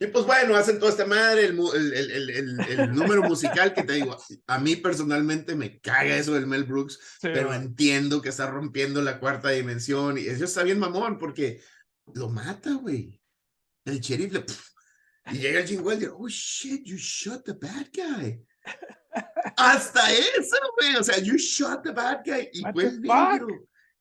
[0.00, 1.58] Y pues bueno, hacen toda esta madre, el,
[1.92, 6.46] el, el, el, número musical que te digo, a mí personalmente me caga eso del
[6.46, 11.18] Mel Brooks, pero entiendo que está rompiendo la cuarta dimensión y eso está bien mamón
[11.18, 11.60] porque
[12.14, 13.20] lo mata, güey.
[13.84, 14.44] El sheriff le...
[15.30, 18.40] y llega el Jim Wilder, oh shit, you shot the bad guy.
[19.56, 23.48] Hasta eso, güey, o sea, you shot the bad guy y fue el negro.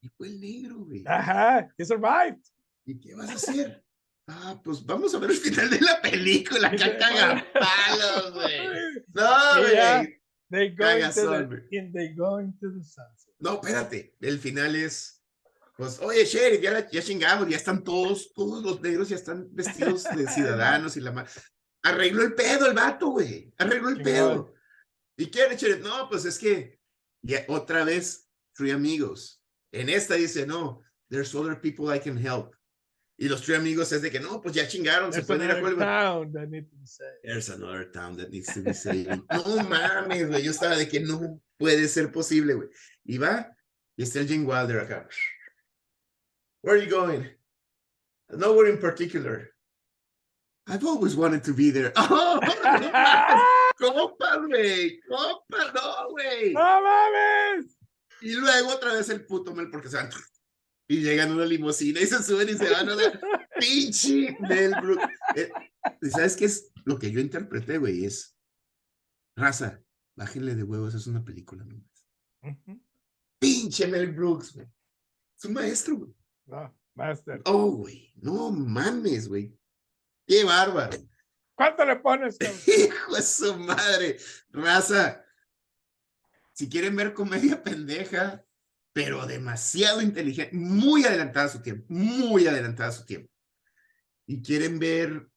[0.02, 1.04] Y fue el negro, güey.
[1.06, 2.42] Ajá, he survived.
[2.86, 3.84] ¿Y qué vas a hacer?
[4.28, 6.68] Ah, pues vamos a ver el final de la película.
[6.68, 8.58] Acá caga palos, güey.
[9.14, 10.18] No, güey.
[10.50, 13.34] They go, into the, they go into the sunset.
[13.40, 14.16] No, espérate.
[14.22, 15.17] El final es.
[15.78, 20.04] Pues, oye, Sheriff, ya, ya chingamos, ya están todos, todos los negros ya están vestidos
[20.06, 21.40] de ciudadanos y la más.
[21.84, 23.54] Arregló el pedo el vato, güey.
[23.58, 24.54] Arregló el pedo.
[25.16, 25.82] ¿Y quiere, Sheriff?
[25.82, 26.80] No, pues es que
[27.22, 29.42] ya otra vez, three amigos.
[29.72, 32.56] En esta dice, no, there's other people I can help.
[33.20, 35.82] Y los tres amigos es de que no, pues ya chingaron, se There's pueden ir
[35.82, 37.22] a town that needs to be saved.
[37.24, 39.24] There's another town that needs to be saved.
[39.32, 40.44] No mames, güey.
[40.44, 42.70] Yo estaba de que no puede ser posible, güey.
[43.06, 43.56] Y va,
[43.96, 45.08] y está el Gene Wilder acá.
[46.68, 47.26] Where are you going?
[48.30, 49.52] Nowhere in particular.
[50.68, 51.94] I've always wanted to be there.
[53.80, 55.00] Oh, compa, güey.
[55.08, 56.52] Compa, no, güey.
[56.52, 57.78] ¡No mames!
[58.22, 60.10] Y luego otra vez el puto Mel porque se van.
[60.90, 63.18] Y llegan a una limusina y se suben y se van a la
[63.62, 65.06] pinche Mel Brooks.
[65.38, 65.50] Eh,
[66.02, 68.04] ¿y ¿Sabes qué es lo que yo interpreté, güey?
[68.04, 68.36] Es
[69.38, 69.82] raza,
[70.18, 71.82] bájenle de huevos, es una película, no
[72.42, 72.82] Ujú.
[73.40, 74.68] Pinche Mel Brooks, güey.
[75.38, 76.18] Es un maestro, güey.
[76.48, 77.42] No, master.
[77.46, 78.12] Oh, güey.
[78.16, 79.56] No mames, güey.
[80.26, 80.98] Qué bárbaro.
[81.56, 82.38] ¿Cuánto le pones?
[82.68, 84.18] Hijo de su madre.
[84.50, 85.24] Raza.
[86.54, 88.44] Si quieren ver comedia pendeja,
[88.94, 93.32] pero demasiado inteligente, muy adelantada a su tiempo, muy adelantada a su tiempo.
[94.26, 95.30] Y quieren ver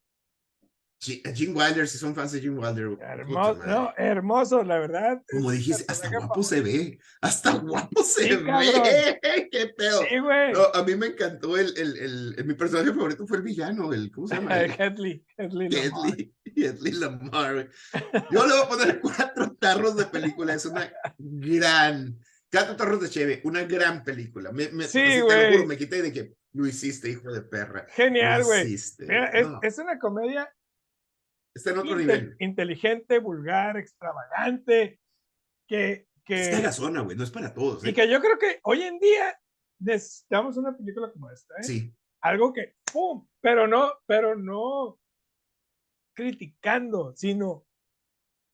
[1.00, 2.98] Gene Wilder, si son fans de Gene Wilder.
[3.00, 5.22] Hermoso, no, hermoso, la verdad.
[5.30, 9.18] Como dijiste, hasta guapo se ve, hasta guapo se Sí, ve.
[9.50, 10.02] Qué pedo.
[10.08, 10.52] Sí, güey.
[10.52, 13.92] No, a mí me encantó el, el, el, el- mi personaje favorito fue el villano,
[13.94, 14.60] el, ¿cómo se llama?
[14.78, 15.68] Hedley, Hedley.
[16.54, 17.54] Hedley, Lamar.
[17.54, 17.68] güey.
[18.30, 20.52] Yo le voy a poner cuatro tarros de película.
[20.54, 22.18] Es una gran.
[22.52, 24.50] Cuatro tarros de Cheve, una gran película.
[24.52, 25.52] Me, me, Sí, así te lo güey.
[25.52, 27.86] juro, me quité de que lo hiciste, hijo de perra.
[27.90, 28.76] Genial, güey.
[28.98, 30.52] Mira, es, no, es una comedia
[31.60, 32.36] está en otro inte- nivel.
[32.38, 35.00] inteligente, vulgar, extravagante,
[35.68, 37.84] que, que, cagazona, güey, no es para todos.
[37.84, 37.94] y ¿eh?
[37.94, 39.38] que yo creo que hoy en día
[39.80, 41.62] necesitamos una película como esta, ¿eh?
[41.62, 43.26] Sí, Algo que, ¡pum!
[43.40, 44.98] Pero no, pero no
[46.14, 47.66] criticando, sino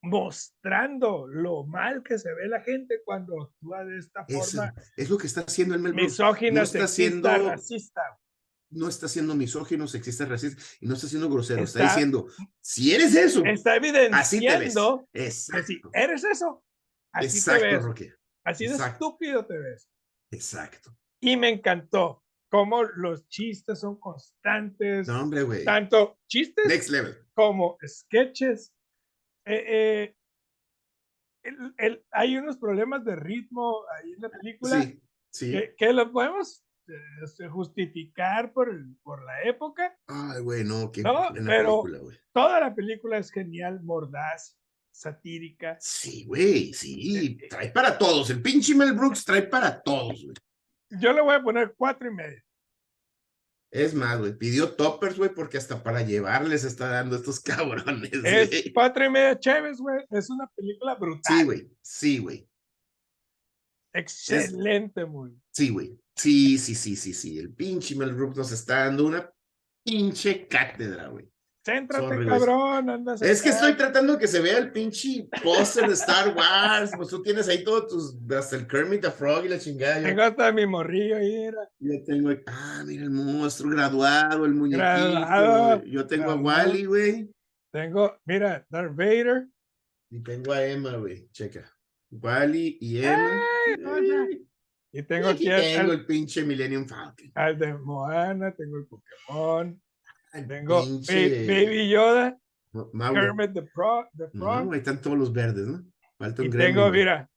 [0.03, 5.11] mostrando lo mal que se ve la gente cuando actúa de esta eso forma es
[5.11, 8.03] lo que está haciendo el Mel misógina, no está sexista, haciendo- racista.
[8.71, 11.63] No está siendo misógino, sexista, racista y no está siendo grosero.
[11.63, 12.27] Está, Está- diciendo,
[12.61, 14.77] si eres eso, Está así te ves.
[14.77, 15.67] evidenciando que Exacto.
[15.67, 16.65] si eres eso,
[17.13, 18.15] así te Exacto, ves, Roque.
[18.45, 18.93] así de exacto.
[19.07, 19.89] estúpido te ves.
[20.33, 20.97] Exacto.
[21.21, 25.65] Y me encantó cómo los chistes son constantes, No, hombre, güey.
[25.65, 27.17] tanto chistes Next level.
[27.35, 28.73] como sketches.
[29.47, 30.17] Eh, eh,
[31.45, 35.01] el- el- hay unos problemas de ritmo ahí en la película Sí,
[35.31, 35.53] sí.
[35.53, 36.65] que, que lo podemos
[37.23, 39.97] este, justificar por, el- por la época.
[40.07, 42.19] Ay, güey, no, qué No, buena pero- película, güey.
[42.33, 44.59] Toda la película es genial, mordaz,
[44.91, 45.77] satírica.
[45.81, 47.39] Sí, güey, sí.
[47.51, 48.31] Trae para todos.
[48.31, 50.37] El pinche Mel Brooks trae para todos, güey.
[51.01, 52.43] Yo le voy a poner cuatro y medio.
[53.73, 57.41] Es más, güey, pidió toppers, güey, porque hasta para llevarles está dando estos
[57.85, 58.73] cabrones, Es güey.
[58.73, 60.05] cuatro y medio chéves, güey.
[60.11, 61.37] Es una película brutal.
[61.39, 62.49] Sí, güey, sí, güey.
[63.97, 65.33] Excelente, muy.
[65.51, 65.99] Sí, güey.
[66.15, 67.39] Sí, sí, sí, sí, sí.
[67.39, 69.31] El pinche Mel Brooks nos está dando una
[69.85, 71.31] pinche cátedra, güey.
[71.67, 72.91] Céntrate, Sorry, cabrón.
[72.91, 76.93] Andas Es que estoy tratando que se vea el pinche póster de Star Wars.
[76.97, 80.01] Pues tú tienes ahí todos tus, hasta el Kermit the Frog y la chingada.
[80.01, 81.35] Tengo hasta mi morrillo ahí.
[81.35, 81.69] era.
[81.81, 84.81] yo tengo, ah, mira el monstruo graduado, el muñequito.
[84.81, 85.85] Graduado.
[85.85, 86.37] Yo tengo a.
[86.37, 87.31] Wally, güey.
[87.73, 89.49] Tengo, mira, Darth Vader.
[90.09, 91.29] Y tengo a Emma, güey.
[91.33, 91.76] Checa.
[92.11, 93.43] Wally y Emma.
[93.67, 94.11] Ay.
[94.11, 94.47] Ay,
[94.93, 97.31] Y y tengo aquí aquí tengo al- el pinche Millennium Falcon.
[97.35, 99.81] al de Moana, tengo el Pokémon,
[100.49, 102.39] tengo pinche Baby Yoda,
[102.73, 103.21] Ma- Mauro.
[103.21, 104.73] Kermit the, Pro, the No, Frog.
[104.73, 105.85] ahí están todos los verdes, ¿no?
[106.19, 106.93] Falta y un tengo, Gremlin, güey.
[106.93, 107.31] mira,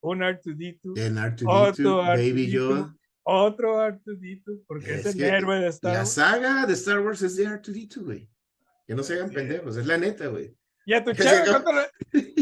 [0.00, 2.96] un R2D2, En R2D2, otro Baby R2D2, Yoda.
[3.22, 6.10] otro R2D2, porque es, Es el héroe de Star La Wars.
[6.12, 8.28] saga de Star Wars es de R2D2, güey.
[8.86, 9.34] Que no se hagan Sí.
[9.36, 10.54] pendejos, es la neta, güey.
[10.86, 12.33] Y a tu chavo, se- ¿cuánto le-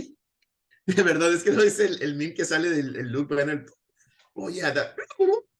[0.86, 3.64] De verdad, es que no es el, el meme que sale del el Luke Banner.
[4.34, 4.96] Oh, yeah, that,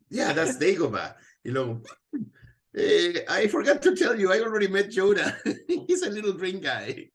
[0.09, 1.15] yeah, that's Dagobah.
[1.45, 1.83] Y luego,
[2.75, 5.37] eh, I forgot to tell you, I already met Yoda.
[5.87, 7.09] He's a little green guy.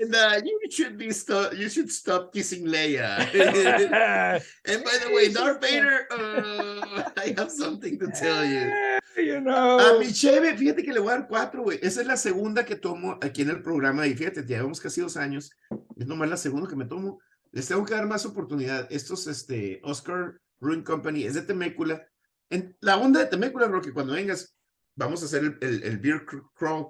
[0.00, 3.18] and uh, you should be stop, you should stop kissing Leia.
[4.66, 8.70] and by the way, Darth Vader, uh, I have something to tell you.
[9.16, 9.98] You A know.
[9.98, 11.78] mi cheve, fíjate que le voy a dar cuatro, güey.
[11.82, 15.16] Esa es la segunda que tomo aquí en el programa y fíjate, llevamos casi dos
[15.16, 15.50] años.
[15.96, 17.20] Es nomás la segunda que me tomo.
[17.52, 18.86] Les tengo que dar más oportunidad.
[18.90, 22.06] Estos, este, Oscar Brewing Company, es de Temécula.
[22.48, 24.56] En la onda de Temécula, Rocky, cuando vengas,
[24.94, 26.88] vamos a hacer el, el, el Beer Cr- Crawl.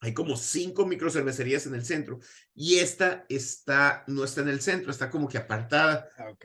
[0.00, 2.18] Hay como cinco microcervecerías en el centro
[2.54, 6.08] y esta está, no está en el centro, está como que apartada.
[6.30, 6.44] Ok.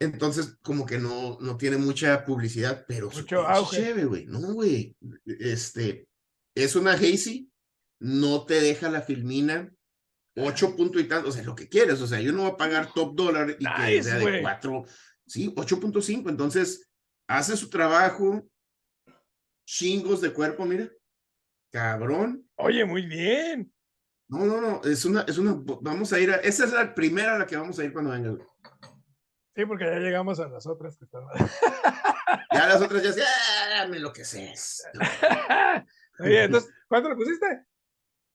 [0.00, 3.76] Entonces, como que no, no tiene mucha publicidad, pero Mucho auge.
[3.78, 4.26] cheve, güey.
[4.26, 4.96] No, güey.
[5.26, 6.08] Este,
[6.54, 7.50] es una hazy,
[8.00, 9.72] no te deja la filmina,
[10.36, 12.00] ocho punto y tanto, o sea, lo que quieres.
[12.00, 14.84] O sea, yo no voy a pagar top dólar y que Nice, sea de cuatro,
[15.26, 16.28] sí, 8.5.
[16.30, 16.88] Entonces,
[17.26, 18.48] hace su trabajo,
[19.66, 20.88] chingos de cuerpo, mira.
[21.72, 22.48] Cabrón.
[22.56, 23.72] Oye, muy bien.
[24.28, 27.34] No, no, no, es una, es una, vamos a ir a, esa es la primera
[27.34, 28.36] a la que vamos a ir cuando venga.
[29.58, 31.24] Sí, porque ya llegamos a las otras que están.
[32.54, 33.24] ya las otras ya,
[33.74, 34.54] ya me lo que sé.
[36.20, 37.66] Oye, entonces, ¿cuánto le pusiste?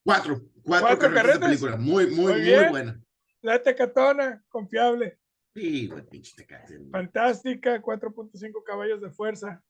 [0.03, 3.01] Cuatro, cuatro, cuatro carretas, de película, muy, muy, muy, muy buena.
[3.41, 5.17] La tecatona, confiable.
[5.55, 6.89] Sí, güey, pinche tecatona.
[6.91, 9.63] Fantástica, 4.5 caballos de fuerza.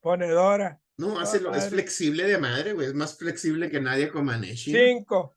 [0.00, 0.80] Ponedora.
[0.96, 2.86] No, hace lo, es flexible de madre, güey.
[2.86, 4.72] Es más flexible que nadie con Maneshi.
[4.72, 5.36] Cinco.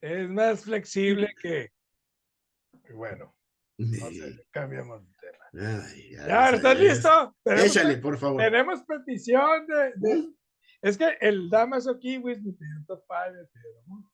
[0.00, 1.70] Es más flexible que.
[2.92, 3.34] Bueno,
[4.50, 6.26] cambiamos de tema.
[6.26, 7.36] ya, ¿estás listo?
[7.44, 8.40] Échale, por favor.
[8.40, 10.32] Tenemos petición de.
[10.82, 13.02] Es que el Damaso Kiwis pidió top
[13.86, 14.12] 5.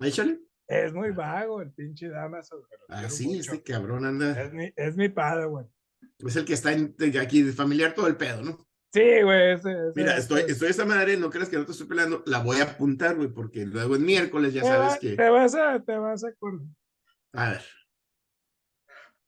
[0.00, 0.40] Échale.
[0.68, 2.66] Es muy vago el pinche Damaso.
[2.88, 4.40] Ah, sí, este cabrón anda.
[4.40, 5.66] Es mi, es mi padre, güey.
[6.18, 6.70] Es el que está
[7.20, 8.66] aquí familiar todo el pedo, ¿no?
[8.92, 9.58] Sí, güey.
[9.94, 12.64] Mira, estoy, estoy esta madre, no creas que no te estoy peleando, la voy a
[12.64, 15.16] apuntar, güey, porque luego en miércoles ya sabes que.
[15.16, 16.66] Te vas a, te vas a acordar.
[17.32, 17.62] A ver.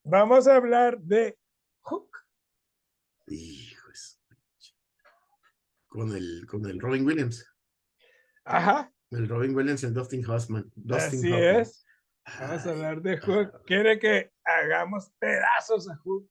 [0.02, 1.38] Vamos a hablar de
[1.80, 2.10] Hook.
[3.26, 4.20] Hijos.
[5.88, 7.50] Con el, con el Robin Williams.
[8.44, 8.92] Ajá.
[9.10, 10.70] El Robin Williams y el Dustin Hoffman.
[10.74, 11.86] Dustin Así es.
[12.38, 13.64] Vamos a hablar de Hook.
[13.64, 16.28] Quiere que hagamos pedazos a Hook.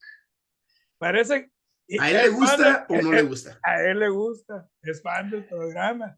[1.00, 1.53] Parece.
[2.00, 3.60] ¿A él le gusta o no le gusta?
[3.64, 4.70] A él le gusta.
[4.82, 6.18] Es fan del programa.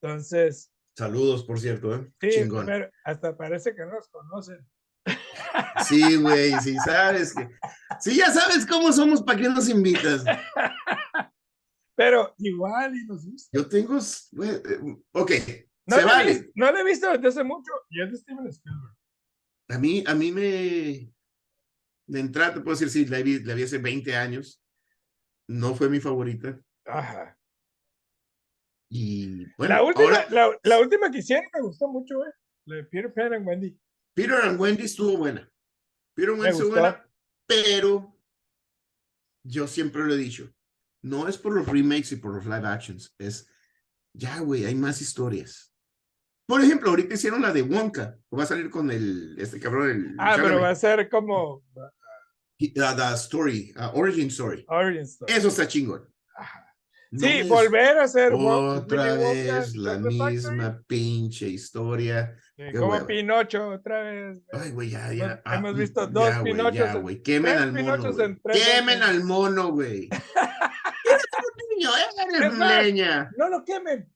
[0.00, 0.72] Entonces.
[0.96, 2.12] Saludos, por cierto, ¿eh?
[2.20, 2.66] Sí, Chingón.
[2.66, 4.66] pero hasta parece que no nos conocen.
[5.86, 7.48] Sí, güey, sí sabes que.
[8.00, 10.24] Sí, ya sabes cómo somos, ¿para qué nos invitas?
[11.94, 13.50] Pero igual y nos gusta.
[13.52, 13.98] Yo tengo.
[13.98, 14.62] Eh,
[15.12, 15.30] ok,
[15.86, 16.50] no se vale.
[16.54, 18.96] no lo he visto desde hace mucho y es de Steven Spielberg.
[19.68, 21.12] A mí, a mí me
[22.06, 24.61] de entrada te puedo decir, sí, la vi, la vi hace 20 años.
[25.52, 26.58] No fue mi favorita.
[26.86, 27.38] Ajá.
[28.90, 32.32] Y bueno, la última, la, la, última que hicieron me gustó mucho, ¿eh?
[32.66, 33.78] La de Peter Pan and Wendy.
[34.14, 35.50] Peter and Wendy estuvo buena.
[36.14, 37.06] Peter and Wendy estuvo buena,
[37.46, 38.16] pero
[39.44, 40.50] yo siempre lo he dicho,
[41.02, 43.48] no es por los remakes y por los live actions, es
[44.14, 45.74] ya, güey, hay más historias.
[46.46, 49.90] Por ejemplo, ahorita hicieron la de Wonka, va a salir con el, este cabrón.
[49.90, 51.62] El, ah, pero va a ser como...
[52.70, 54.64] The, story, uh, origin story.
[54.68, 55.32] Origin story.
[55.32, 56.06] Eso está chingón.
[57.12, 62.36] sí, volver a hacer otra vez la misma pinche historia.
[62.78, 64.38] como Pinocho, otra vez.
[64.52, 65.42] Ay, güey, ya, ya.
[65.44, 67.02] Ah, hemos visto dos ya, Pinochos.
[67.02, 68.38] güey, quemen al mono.
[68.52, 70.08] Quemen al mono, güey.
[71.04, 73.30] Eres un niño, eres leña.
[73.36, 74.08] No lo quemen.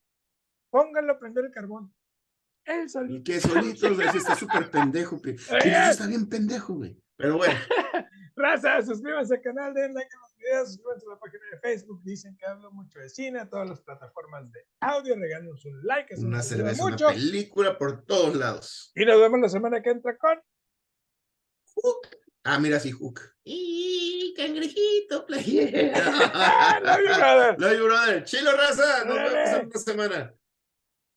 [0.71, 1.93] Pónganlo a prender el carbón.
[2.67, 3.15] Él solito.
[3.15, 5.23] Y que solito, está súper pendejo.
[5.23, 5.31] Que,
[5.91, 7.01] está bien pendejo, güey.
[7.17, 7.55] Pero bueno.
[8.37, 12.03] Raza, suscríbanse al canal, den like a los videos, suscríbanse a la página de Facebook.
[12.05, 15.17] Dicen que hablo mucho de cine, a todas las plataformas de audio.
[15.17, 16.13] Regálenos un like.
[16.13, 17.07] Eso una cerveza, mucho.
[17.07, 18.93] una película por todos lados.
[18.95, 20.39] Y nos vemos la semana que entra con.
[21.77, 22.09] Hook.
[22.45, 23.21] Ah, mira, sí, Hook.
[23.43, 26.81] Y cangrejito, playera.
[26.81, 27.57] Love you, brother.
[27.59, 28.25] Love you, brother.
[28.25, 29.05] Chilo, raza.
[29.07, 30.35] Nos vemos en una semana.